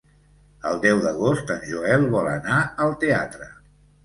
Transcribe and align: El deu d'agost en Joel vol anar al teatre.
El 0.69 0.79
deu 0.85 1.01
d'agost 1.03 1.53
en 1.57 1.61
Joel 1.73 2.07
vol 2.17 2.31
anar 2.33 2.57
al 2.89 2.97
teatre. 3.05 3.53